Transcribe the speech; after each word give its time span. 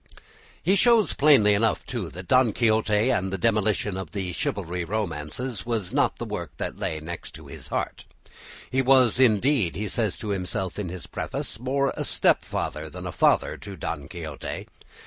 He 0.63 0.75
shows 0.75 1.13
plainly 1.13 1.53
enough, 1.53 1.85
too, 1.85 2.09
that 2.09 2.27
"Don 2.27 2.53
Quixote" 2.53 3.11
and 3.11 3.31
the 3.31 3.37
demolition 3.37 3.97
of 3.97 4.13
the 4.13 4.31
chivalry 4.33 4.83
romances 4.83 5.63
was 5.63 5.93
not 5.93 6.15
the 6.15 6.25
work 6.25 6.49
that 6.57 6.79
lay 6.79 6.99
next 6.99 7.37
his 7.37 7.67
heart. 7.67 8.05
He 8.71 8.81
was, 8.81 9.19
indeed, 9.19 9.75
as 9.75 9.79
he 9.79 9.87
says 9.87 10.19
himself 10.19 10.79
in 10.79 10.89
his 10.89 11.05
preface, 11.05 11.59
more 11.59 11.93
a 11.95 12.03
stepfather 12.03 12.89
than 12.89 13.05
a 13.05 13.11
father 13.11 13.57
to 13.57 13.75
"Don 13.75 14.07
Quixote." 14.07 14.65